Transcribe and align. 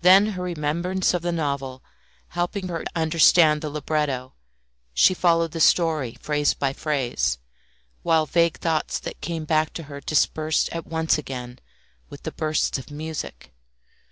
Then 0.00 0.30
her 0.34 0.42
remembrance 0.42 1.14
of 1.14 1.22
the 1.22 1.30
novel 1.30 1.84
helping 2.30 2.66
her 2.66 2.82
to 2.82 2.90
understand 2.98 3.60
the 3.62 3.70
libretto, 3.70 4.34
she 4.92 5.14
followed 5.14 5.52
the 5.52 5.60
story 5.60 6.16
phrase 6.20 6.52
by 6.52 6.72
phrase, 6.72 7.38
while 8.02 8.26
vague 8.26 8.56
thoughts 8.58 8.98
that 8.98 9.20
came 9.20 9.44
back 9.44 9.72
to 9.74 9.84
her 9.84 10.00
dispersed 10.00 10.68
at 10.70 10.84
once 10.88 11.16
again 11.16 11.60
with 12.10 12.24
the 12.24 12.32
bursts 12.32 12.76
of 12.76 12.90
music. 12.90 13.54